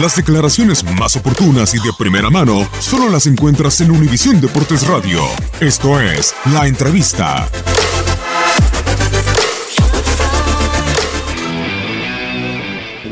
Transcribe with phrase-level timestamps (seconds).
[0.00, 5.20] Las declaraciones más oportunas y de primera mano solo las encuentras en Univisión Deportes Radio.
[5.60, 7.46] Esto es La Entrevista.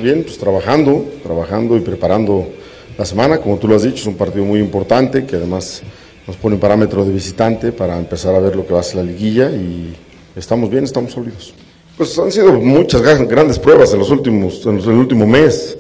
[0.03, 2.49] Bien, pues trabajando, trabajando y preparando
[2.97, 5.83] la semana, como tú lo has dicho, es un partido muy importante que además
[6.27, 8.97] nos pone un parámetro de visitante para empezar a ver lo que va a ser
[8.97, 9.95] la liguilla y
[10.35, 11.53] estamos bien, estamos sólidos.
[11.99, 15.77] Pues han sido muchas grandes pruebas en los últimos, en el último mes.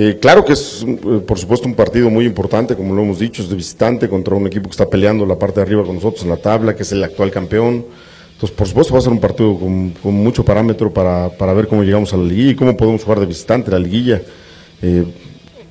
[0.00, 3.42] Eh, claro que es, eh, por supuesto, un partido muy importante, como lo hemos dicho,
[3.42, 6.22] es de visitante contra un equipo que está peleando la parte de arriba con nosotros
[6.22, 7.84] en la tabla, que es el actual campeón.
[8.34, 11.82] Entonces, por supuesto, va a ser un partido con, mucho parámetro para, para, ver cómo
[11.82, 14.22] llegamos a la liguilla y cómo podemos jugar de visitante la liguilla.
[14.82, 15.04] Eh,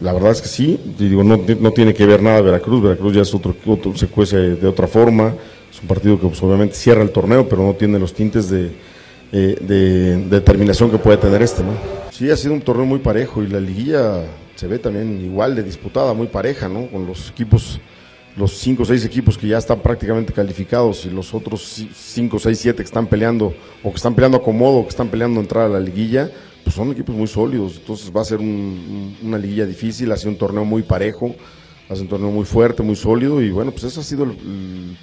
[0.02, 3.22] la verdad es que sí, digo, no, no, tiene que ver nada Veracruz, Veracruz ya
[3.22, 5.34] es otro, otro se cuece de otra forma,
[5.74, 8.72] es un partido que pues, obviamente cierra el torneo, pero no tiene los tintes de,
[9.32, 12.07] eh, de determinación que puede tener este, ¿no?
[12.18, 14.24] Sí, ha sido un torneo muy parejo y la liguilla
[14.56, 16.88] se ve también igual de disputada, muy pareja, ¿no?
[16.88, 17.80] Con los equipos
[18.36, 22.60] los 5 o 6 equipos que ya están prácticamente calificados y los otros 5, 6,
[22.60, 25.70] 7 que están peleando o que están peleando a comodo, que están peleando entrar a
[25.70, 26.32] la liguilla,
[26.64, 27.78] pues son equipos muy sólidos.
[27.78, 31.36] Entonces va a ser un, una liguilla difícil, ha sido un torneo muy parejo,
[31.88, 34.98] ha sido un torneo muy fuerte, muy sólido y bueno, pues eso ha sido el,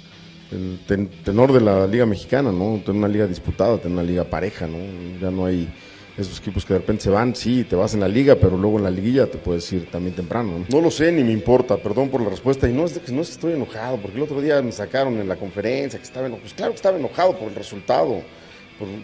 [0.51, 2.81] el tenor de la Liga Mexicana, ¿no?
[2.85, 4.79] Tener una liga disputada, tener una liga pareja, ¿no?
[5.21, 5.69] Ya no hay
[6.17, 8.77] esos equipos que de repente se van, sí, te vas en la liga, pero luego
[8.77, 10.65] en la liguilla te puedes ir también temprano.
[10.69, 10.81] ¿no?
[10.81, 12.69] lo sé ni me importa, perdón por la respuesta.
[12.69, 15.27] Y no es, que, no es estoy enojado, porque el otro día me sacaron en
[15.27, 16.43] la conferencia que estaba enojado.
[16.43, 18.21] Pues claro que estaba enojado por el resultado.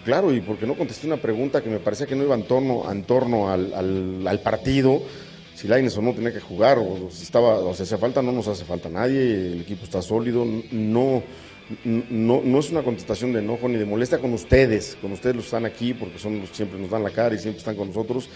[0.03, 2.91] Claro, y porque no contesté una pregunta que me parecía que no iba en torno,
[2.91, 3.73] en torno al,
[4.28, 5.01] al, partido
[5.55, 8.31] si Laines o no tenía que jugar, o si estaba, o si hacía falta, no
[8.31, 11.22] nos hace falta nadie, el equipo está sólido, no,
[11.84, 15.46] no, no es una contestación de enojo ni de molestia con ustedes, con ustedes los
[15.46, 18.30] están aquí porque son siempre nos dan la cara y siempre están con nosotros.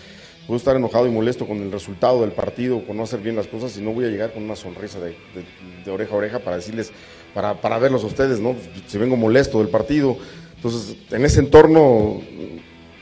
[0.47, 3.47] Puedo estar enojado y molesto con el resultado del partido, con no hacer bien las
[3.47, 6.91] cosas y no voy a llegar con una sonrisa de oreja a oreja para decirles,
[7.33, 8.55] para, para verlos a ustedes, ¿no?
[8.85, 10.17] Si vengo molesto del partido.
[10.55, 12.21] Entonces, en ese entorno,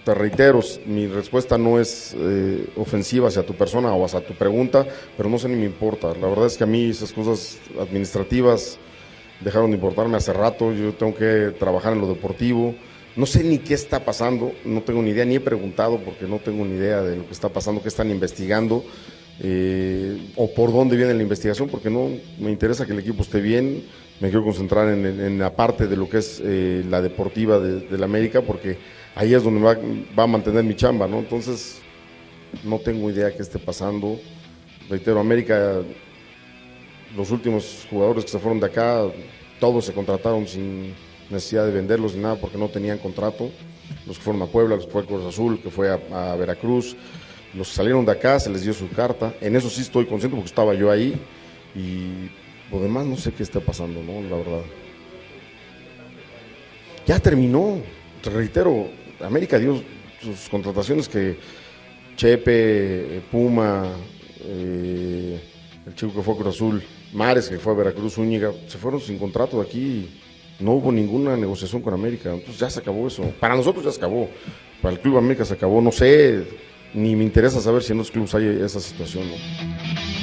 [0.04, 4.86] te reitero, mi respuesta no es eh, ofensiva hacia tu persona o hacia tu pregunta,
[5.16, 6.14] pero no sé ni me importa.
[6.20, 8.78] La verdad es que a mí esas cosas administrativas
[9.44, 12.76] dejaron de importarme hace rato, yo tengo que trabajar en lo deportivo,
[13.16, 16.40] no sé ni qué está pasando, no tengo ni idea, ni he preguntado porque no
[16.40, 18.84] tengo ni idea de lo que está pasando, qué están investigando
[19.40, 22.10] eh, o por dónde viene la investigación, porque no
[22.40, 23.84] me interesa que el equipo esté bien,
[24.20, 27.98] me quiero concentrar en, la parte de lo que es eh, la deportiva de, de,
[27.98, 28.78] la América, porque
[29.16, 29.76] ahí es donde va,
[30.18, 31.20] va, a mantener mi chamba, ¿no?
[31.20, 31.80] Entonces,
[32.64, 34.20] no tengo idea qué esté pasando.
[34.90, 35.82] Reitero, América
[37.16, 39.04] los últimos jugadores que se fueron de acá,
[39.64, 40.94] todos se contrataron sin
[41.30, 43.50] necesidad de venderlos ni nada porque no tenían contrato.
[44.06, 46.98] Los que fueron a Puebla, los que fue a Cruz Azul, que fue a, Veracruz,
[47.54, 49.34] los que salieron de acá se les dio su carta.
[49.40, 51.18] En eso sí estoy consciente porque estaba yo ahí
[51.74, 52.30] y
[52.74, 54.22] lo demás no sé qué está pasando, ¿no?
[54.28, 54.64] La verdad.
[57.08, 57.78] Ya terminó,
[58.22, 58.90] te reitero,
[59.22, 59.82] América dio
[60.22, 61.38] sus contrataciones que
[62.18, 63.94] Chepe, Puma,
[64.42, 65.40] eh,
[65.88, 66.84] el chico que fue a Cruz Azul,
[67.14, 70.10] Mares, que fue a Veracruz, Úñiga, se fueron sin contrato de aquí.
[70.60, 72.34] No hubo ninguna negociación con América.
[72.34, 73.24] Entonces ya se acabó eso.
[73.40, 74.30] Para nosotros ya se acabó.
[74.82, 75.82] Para el Club América se acabó.
[75.82, 76.46] No sé
[76.94, 79.30] ni me interesa saber si en los clubes hay esa situación.
[79.30, 80.23] ¿no?